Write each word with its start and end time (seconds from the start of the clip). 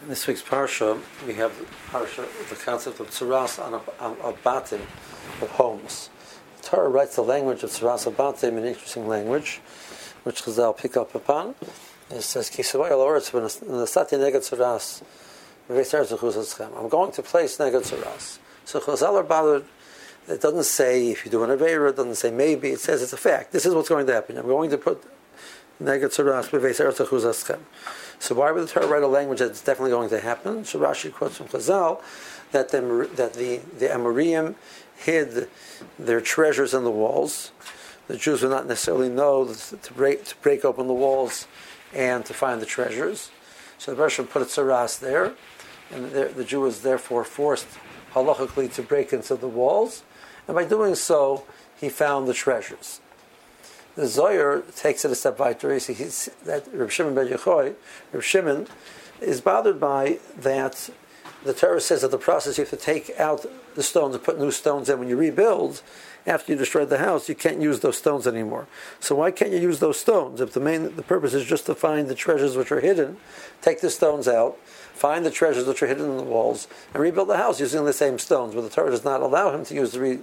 In 0.00 0.08
this 0.08 0.28
week's 0.28 0.42
parsha, 0.42 1.00
we 1.26 1.34
have 1.34 1.50
parsha, 1.90 2.24
the 2.48 2.54
concept 2.54 3.00
of 3.00 3.10
tzaras 3.10 3.58
on, 3.60 3.74
a, 3.74 3.80
on, 4.00 4.16
on 4.20 4.34
of 5.42 5.50
homes. 5.50 6.08
The 6.58 6.68
Torah 6.68 6.88
writes 6.88 7.16
the 7.16 7.22
language 7.22 7.64
of 7.64 7.70
tzaras 7.70 8.08
batim, 8.12 8.58
an 8.58 8.64
interesting 8.64 9.08
language, 9.08 9.60
which 10.22 10.44
Chazal 10.44 10.76
pick 10.76 10.96
up 10.96 11.16
upon. 11.16 11.56
It 12.10 12.22
says, 12.22 12.48
"Kisavay 12.48 12.92
al 12.92 13.00
when 13.08 13.80
the 13.80 13.86
sati 13.88 14.16
neged 14.16 14.36
tzaras, 14.36 15.02
I'm 16.78 16.88
going 16.88 17.12
to 17.12 17.22
place 17.22 17.58
neged 17.58 17.82
tzaras." 17.82 18.38
So 18.66 18.78
Chazal 18.78 19.14
are 19.14 19.24
bothered. 19.24 19.64
It 20.28 20.40
doesn't 20.40 20.64
say 20.64 21.08
if 21.08 21.24
you 21.24 21.30
do 21.32 21.42
an 21.42 21.50
avera. 21.50 21.90
It 21.90 21.96
doesn't 21.96 22.14
say 22.14 22.30
maybe. 22.30 22.70
It 22.70 22.80
says 22.80 23.02
it's 23.02 23.14
a 23.14 23.16
fact. 23.16 23.50
This 23.50 23.66
is 23.66 23.74
what's 23.74 23.88
going 23.88 24.06
to 24.06 24.12
happen. 24.12 24.38
I'm 24.38 24.46
going 24.46 24.70
to 24.70 24.78
put 24.78 25.02
so 28.20 28.34
why 28.34 28.50
would 28.50 28.64
the 28.64 28.66
Torah 28.66 28.86
write 28.86 29.02
a 29.02 29.08
language 29.08 29.38
that's 29.38 29.62
definitely 29.62 29.92
going 29.92 30.08
to 30.10 30.20
happen? 30.20 30.64
So 30.64 30.80
Rashi 30.80 31.12
quotes 31.12 31.36
from 31.36 31.46
Chazal 31.46 32.02
that 32.50 32.70
the, 32.70 33.08
that 33.14 33.34
the, 33.34 33.58
the 33.78 33.86
Amorim 33.86 34.56
hid 34.96 35.48
their 35.98 36.20
treasures 36.20 36.74
in 36.74 36.84
the 36.84 36.90
walls. 36.90 37.52
The 38.08 38.16
Jews 38.16 38.42
would 38.42 38.50
not 38.50 38.66
necessarily 38.66 39.08
know 39.08 39.46
to 39.46 39.92
break, 39.92 40.24
to 40.24 40.36
break 40.36 40.64
open 40.64 40.88
the 40.88 40.94
walls 40.94 41.46
and 41.94 42.24
to 42.26 42.34
find 42.34 42.60
the 42.60 42.66
treasures. 42.66 43.30
So 43.78 43.94
the 43.94 44.00
Russian 44.00 44.26
put 44.26 44.42
a 44.42 44.46
tzaras 44.46 44.98
there, 44.98 45.34
and 45.92 46.10
the, 46.10 46.24
the 46.34 46.44
Jew 46.44 46.62
was 46.62 46.82
therefore 46.82 47.22
forced 47.22 47.66
halachically 48.12 48.72
to 48.74 48.82
break 48.82 49.12
into 49.12 49.36
the 49.36 49.46
walls, 49.46 50.02
and 50.48 50.56
by 50.56 50.64
doing 50.64 50.94
so, 50.94 51.44
he 51.78 51.88
found 51.88 52.26
the 52.26 52.34
treasures. 52.34 53.00
The 53.98 54.06
Zohar 54.06 54.62
takes 54.76 55.04
it 55.04 55.10
a 55.10 55.16
step 55.16 55.38
further. 55.38 55.74
He 55.74 55.80
sees 55.80 56.30
that 56.44 56.72
Reb 56.72 56.88
Shimon 56.88 57.16
ben 57.16 57.26
Yochai, 57.26 57.74
Reb 58.12 58.22
Shimon, 58.22 58.68
is 59.20 59.40
bothered 59.40 59.80
by 59.80 60.20
that. 60.38 60.88
The 61.42 61.52
Torah 61.52 61.80
says 61.80 62.02
that 62.02 62.12
the 62.12 62.16
process 62.16 62.58
you 62.58 62.62
have 62.62 62.70
to 62.70 62.76
take 62.76 63.10
out 63.18 63.44
the 63.74 63.82
stones 63.82 64.14
and 64.14 64.22
put 64.22 64.38
new 64.38 64.52
stones 64.52 64.88
in. 64.88 65.00
When 65.00 65.08
you 65.08 65.16
rebuild, 65.16 65.82
after 66.28 66.52
you 66.52 66.58
destroyed 66.58 66.90
the 66.90 66.98
house, 66.98 67.28
you 67.28 67.34
can't 67.34 67.60
use 67.60 67.80
those 67.80 67.98
stones 67.98 68.28
anymore. 68.28 68.68
So 69.00 69.16
why 69.16 69.32
can't 69.32 69.50
you 69.50 69.58
use 69.58 69.80
those 69.80 69.98
stones 69.98 70.40
if 70.40 70.52
the 70.52 70.60
main 70.60 70.94
the 70.94 71.02
purpose 71.02 71.34
is 71.34 71.44
just 71.44 71.66
to 71.66 71.74
find 71.74 72.06
the 72.06 72.14
treasures 72.14 72.56
which 72.56 72.70
are 72.70 72.80
hidden? 72.80 73.16
Take 73.62 73.80
the 73.80 73.90
stones 73.90 74.28
out, 74.28 74.58
find 74.64 75.26
the 75.26 75.30
treasures 75.32 75.66
which 75.66 75.82
are 75.82 75.88
hidden 75.88 76.08
in 76.08 76.18
the 76.18 76.22
walls, 76.22 76.68
and 76.94 77.02
rebuild 77.02 77.30
the 77.30 77.36
house 77.36 77.58
using 77.58 77.84
the 77.84 77.92
same 77.92 78.20
stones. 78.20 78.54
But 78.54 78.60
the 78.60 78.70
Torah 78.70 78.92
does 78.92 79.04
not 79.04 79.22
allow 79.22 79.52
him 79.52 79.64
to 79.64 79.74
use 79.74 79.90
the 79.90 79.98
re, 79.98 80.18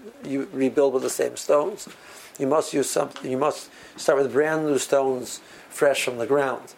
rebuild 0.53 0.93
with 0.93 1.03
the 1.03 1.09
same 1.09 1.35
stones 1.35 1.89
you 2.39 2.47
must 2.47 2.73
use 2.73 2.89
something. 2.89 3.29
You 3.29 3.37
must 3.37 3.69
start 3.95 4.21
with 4.21 4.33
brand 4.33 4.65
new 4.65 4.77
stones, 4.77 5.39
fresh 5.69 6.03
from 6.03 6.17
the 6.17 6.27
ground. 6.27 6.73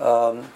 Um, 0.00 0.48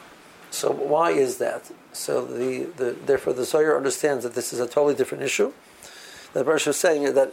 so 0.51 0.71
why 0.71 1.11
is 1.11 1.39
that? 1.39 1.71
So 1.93 2.25
the, 2.25 2.65
the 2.77 2.97
therefore 3.05 3.33
the 3.33 3.45
Zohar 3.45 3.77
understands 3.77 4.25
that 4.25 4.35
this 4.35 4.53
is 4.53 4.61
a 4.61 4.67
totally 4.67 4.95
different 4.95 5.25
issue. 5.25 5.53
The 6.33 6.45
Bershom 6.45 6.71
is 6.71 6.77
saying 6.77 7.15
that 7.15 7.33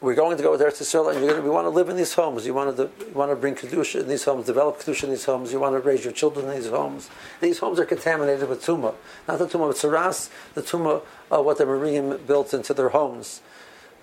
we're 0.00 0.14
going 0.14 0.36
to 0.36 0.42
go 0.42 0.50
with 0.50 0.60
Eretz 0.60 0.82
Yisrael, 0.82 1.14
and 1.14 1.26
to, 1.26 1.40
we 1.40 1.48
want 1.48 1.64
to 1.64 1.70
live 1.70 1.88
in 1.88 1.96
these 1.96 2.12
homes. 2.12 2.46
You 2.46 2.52
want 2.52 2.76
to 2.76 2.90
you 3.00 3.14
want 3.14 3.32
to 3.32 3.36
bring 3.36 3.54
kedusha 3.54 4.00
in 4.00 4.08
these 4.08 4.24
homes, 4.24 4.46
develop 4.46 4.78
kedusha 4.78 5.04
in 5.04 5.10
these 5.10 5.24
homes. 5.24 5.52
You 5.52 5.60
want 5.60 5.74
to 5.74 5.80
raise 5.80 6.04
your 6.04 6.12
children 6.12 6.48
in 6.48 6.54
these 6.54 6.68
homes. 6.68 7.08
These 7.40 7.58
homes 7.58 7.80
are 7.80 7.86
contaminated 7.86 8.48
with 8.48 8.64
tumah, 8.64 8.94
not 9.26 9.38
the 9.38 9.46
tumah 9.46 9.70
of 9.70 9.76
tzaras, 9.76 10.30
the 10.54 10.62
tumah 10.62 11.02
of 11.30 11.44
what 11.44 11.58
the 11.58 11.64
Marim 11.64 12.26
built 12.26 12.52
into 12.52 12.74
their 12.74 12.90
homes. 12.90 13.40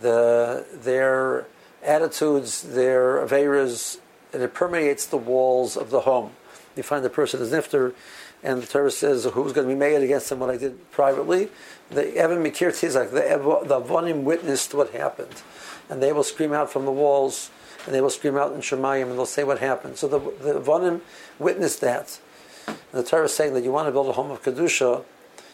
The 0.01 0.65
their 0.73 1.45
attitudes, 1.83 2.61
their 2.61 3.25
averas, 3.25 3.99
and 4.31 4.41
it 4.41 4.53
permeates 4.53 5.05
the 5.05 5.17
walls 5.17 5.77
of 5.77 5.89
the 5.89 6.01
home. 6.01 6.31
You 6.75 6.83
find 6.83 7.05
the 7.05 7.09
person 7.09 7.41
is 7.41 7.51
nifter, 7.51 7.93
and 8.41 8.61
the 8.61 8.67
Torah 8.67 8.91
says, 8.91 9.25
who's 9.25 9.53
going 9.53 9.67
to 9.67 9.73
be 9.73 9.79
made 9.79 10.01
against 10.01 10.31
him 10.31 10.39
what 10.39 10.49
I 10.49 10.57
did 10.57 10.91
privately? 10.91 11.49
The 11.89 12.15
Evan 12.15 12.43
Mikir 12.43 12.71
Tizak, 12.71 13.11
the, 13.11 13.67
the 13.67 13.81
Avonim 13.81 14.23
witnessed 14.23 14.73
what 14.73 14.89
happened. 14.91 15.41
And 15.89 16.01
they 16.01 16.11
will 16.11 16.23
scream 16.23 16.51
out 16.51 16.71
from 16.71 16.85
the 16.85 16.91
walls, 16.91 17.51
and 17.85 17.93
they 17.93 18.01
will 18.01 18.09
scream 18.09 18.35
out 18.35 18.53
in 18.53 18.59
Shemayim, 18.59 19.03
and 19.03 19.13
they'll 19.13 19.25
say 19.25 19.43
what 19.43 19.59
happened. 19.59 19.97
So 19.97 20.07
the, 20.07 20.19
the 20.19 20.59
Avonim 20.59 21.01
witnessed 21.39 21.81
that. 21.81 22.19
And 22.67 22.77
the 22.91 23.03
Torah 23.03 23.25
is 23.25 23.33
saying 23.33 23.53
that 23.53 23.63
you 23.63 23.71
want 23.71 23.87
to 23.87 23.91
build 23.91 24.07
a 24.07 24.13
home 24.13 24.31
of 24.31 24.41
Kedusha, 24.41 25.03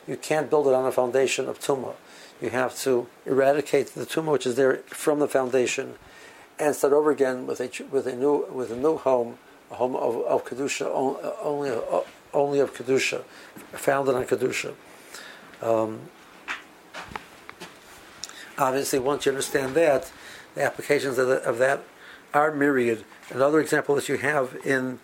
you 0.08 0.18
can't 0.18 0.50
build 0.50 0.68
it 0.68 0.74
on 0.74 0.86
a 0.86 0.92
foundation 0.92 1.48
of 1.48 1.60
Tumah. 1.60 1.94
You 2.42 2.50
have 2.50 2.76
to 2.80 3.08
eradicate 3.26 3.88
the 3.88 4.06
Tumah 4.06 4.32
which 4.32 4.48
is 4.48 4.56
there 4.56 4.78
from 4.88 5.20
the 5.20 5.28
foundation 5.28 5.96
and 6.60 6.76
start 6.76 6.94
over 6.94 7.10
again 7.10 7.48
with 7.48 7.62
a 7.62 7.70
with 7.90 8.06
a 8.06 8.16
new 8.16 8.46
with 8.52 8.72
a 8.72 8.76
new 8.76 8.98
home, 8.98 9.38
a 9.72 9.76
home 9.76 9.96
of, 9.96 10.18
of 10.26 10.46
kedusha 10.46 10.86
only 11.42 11.72
only 12.34 12.60
of 12.60 12.74
kedusha, 12.74 13.24
founded 13.72 14.16
on 14.16 14.26
kedusha. 14.26 14.74
Um, 15.62 16.02
obviously, 18.58 19.00
once 19.00 19.26
you 19.26 19.32
understand 19.32 19.74
that, 19.76 20.12
the 20.56 20.64
applications 20.64 21.18
of, 21.18 21.28
the, 21.28 21.42
of 21.44 21.58
that 21.60 21.84
are 22.34 22.52
myriad. 22.54 23.04
Another 23.30 23.60
example 23.60 23.96
that 23.96 24.10
you 24.10 24.18
have 24.18 24.58
in 24.66 25.00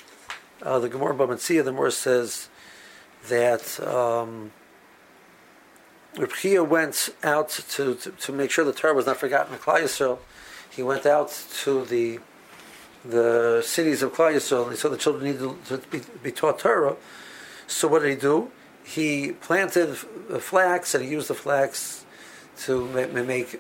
uh, 0.61 0.79
the 0.79 0.89
Gemara 0.89 1.16
Bava 1.16 1.47
the 1.47 1.63
Gemara 1.63 1.91
says 1.91 2.49
that. 3.27 3.79
Um, 3.79 4.51
went 6.17 7.09
out 7.23 7.49
to, 7.49 7.93
to, 7.93 8.11
to, 8.11 8.31
make 8.31 8.49
sure 8.49 8.63
the 8.63 8.72
Torah 8.72 8.93
was 8.93 9.05
not 9.05 9.17
forgotten 9.17 9.53
in 9.53 9.59
Klal 9.59 9.81
Yisrael 9.81 10.17
he 10.72 10.84
went 10.84 11.06
out 11.06 11.31
to 11.64 11.86
the 11.86 12.20
the 13.03 13.62
cities 13.64 14.02
of 14.02 14.14
Klal 14.14 14.34
Yisrael 14.34 14.64
and 14.64 14.72
he 14.72 14.78
saw 14.78 14.90
the 14.90 14.98
children 14.98 15.26
needed 15.26 15.66
to 15.66 15.78
be, 15.92 16.02
be 16.24 16.31
taught 16.31 16.58
Torah. 16.58 16.96
So 17.68 17.88
what 17.88 18.02
did 18.02 18.09
he 18.09 18.16
do? 18.16 18.50
He 18.84 19.34
planted 19.34 19.96
flax 19.96 20.96
and 20.96 21.03
he 21.03 21.12
used 21.12 21.28
the 21.28 21.36
flax 21.36 22.03
to 22.64 22.88
make 22.88 23.59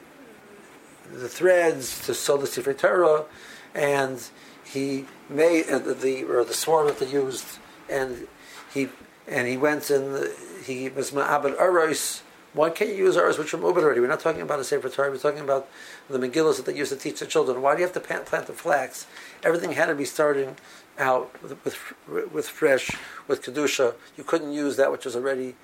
the 1.11 1.29
threads 1.29 2.05
to 2.05 2.13
sew 2.13 2.37
the 2.37 2.47
Sefer 2.47 2.73
Torah, 2.73 3.25
and 3.73 4.23
he 4.63 5.05
made 5.29 5.69
uh, 5.69 5.79
the 5.79 6.23
or 6.23 6.43
the 6.43 6.53
swarm 6.53 6.87
that 6.87 6.99
they 6.99 7.07
used, 7.07 7.45
and 7.89 8.27
he 8.73 8.89
and 9.27 9.47
he 9.47 9.57
went 9.57 9.89
and 9.89 10.29
he 10.63 10.89
was 10.89 11.11
ma'abed 11.11 11.59
aros 11.59 12.21
why 12.55 12.69
can't 12.69 12.89
you 12.89 12.95
use 12.95 13.17
ours 13.17 13.37
which 13.37 13.53
are 13.53 13.57
moving 13.57 13.83
already? 13.83 13.99
We're 13.99 14.07
not 14.07 14.21
talking 14.21 14.41
about 14.41 14.59
a 14.59 14.63
Sefer 14.63 14.87
Torah. 14.87 15.11
We're 15.11 15.17
talking 15.17 15.41
about 15.41 15.67
the 16.09 16.17
Megillas 16.17 16.55
that 16.55 16.65
they 16.65 16.75
used 16.75 16.91
to 16.91 16.97
teach 16.97 17.19
the 17.19 17.25
children. 17.25 17.61
Why 17.61 17.73
do 17.73 17.81
you 17.81 17.85
have 17.85 17.93
to 17.93 17.99
plant, 17.99 18.27
the 18.47 18.53
flax? 18.53 19.07
Everything 19.43 19.73
had 19.73 19.87
to 19.87 19.95
be 19.95 20.05
starting 20.05 20.55
out 20.97 21.29
with, 21.43 21.63
with, 21.65 22.31
with 22.31 22.47
fresh, 22.47 22.91
with 23.27 23.43
kedusha. 23.43 23.95
You 24.15 24.23
couldn't 24.23 24.53
use 24.53 24.77
that 24.77 24.89
which 24.89 25.03
was 25.03 25.17
already 25.17 25.55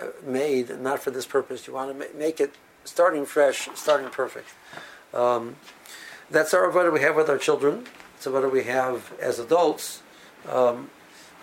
uh, 0.00 0.06
made, 0.26 0.80
not 0.80 1.00
for 1.00 1.12
this 1.12 1.26
purpose. 1.26 1.68
You 1.68 1.74
want 1.74 1.96
to 1.96 2.18
make 2.18 2.40
it 2.40 2.56
starting 2.84 3.24
fresh, 3.24 3.68
starting 3.76 4.08
perfect. 4.08 4.48
Um, 5.14 5.56
that's 6.28 6.52
our 6.52 6.68
avodah 6.68 6.92
we 6.92 7.02
have 7.02 7.14
with 7.14 7.30
our 7.30 7.38
children. 7.38 7.86
It's 8.16 8.26
avodah 8.26 8.50
we 8.50 8.64
have 8.64 9.12
as 9.20 9.38
adults. 9.38 10.02
Um, 10.48 10.90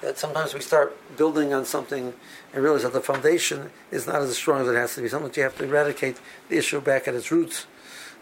that 0.01 0.17
sometimes 0.17 0.53
we 0.53 0.61
start 0.61 0.95
building 1.17 1.53
on 1.53 1.65
something 1.65 2.13
and 2.53 2.63
realize 2.63 2.83
that 2.83 2.93
the 2.93 3.01
foundation 3.01 3.71
is 3.91 4.07
not 4.07 4.21
as 4.21 4.35
strong 4.35 4.61
as 4.61 4.67
it 4.67 4.75
has 4.75 4.95
to 4.95 5.01
be. 5.01 5.09
Sometimes 5.09 5.35
you 5.37 5.43
have 5.43 5.57
to 5.57 5.65
eradicate 5.65 6.19
the 6.47 6.57
issue 6.57 6.79
back 6.79 7.07
at 7.07 7.13
its 7.13 7.31
roots. 7.31 7.67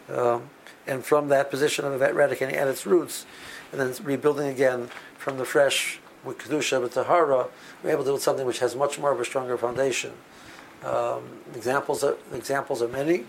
Um, 0.09 0.49
and 0.87 1.03
from 1.03 1.27
that 1.29 1.51
position 1.51 1.85
of 1.85 2.01
eradicating 2.01 2.55
at 2.55 2.67
its 2.67 2.85
roots, 2.85 3.25
and 3.71 3.81
then 3.81 3.93
rebuilding 4.03 4.47
again 4.47 4.89
from 5.17 5.37
the 5.37 5.45
fresh 5.45 5.99
with 6.23 6.37
Kedusha, 6.37 6.81
with 6.81 6.93
Tahara, 6.93 7.47
we're 7.83 7.91
able 7.91 8.03
to 8.03 8.09
build 8.09 8.21
something 8.21 8.45
which 8.45 8.59
has 8.59 8.75
much 8.75 8.97
more 8.97 9.11
of 9.11 9.19
a 9.19 9.25
stronger 9.25 9.57
foundation. 9.57 10.13
Um, 10.83 11.23
examples, 11.53 12.03
are, 12.03 12.15
examples 12.33 12.81
are 12.81 12.87
many, 12.87 13.25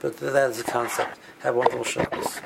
but 0.00 0.16
that 0.18 0.50
is 0.50 0.62
the 0.62 0.70
concept. 0.70 1.18
Have 1.40 1.54
wonderful 1.54 1.84
Shabbos. 1.84 2.40